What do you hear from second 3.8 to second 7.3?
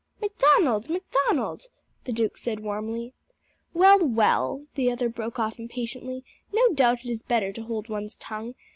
well," the other broke off impatiently; "no doubt it is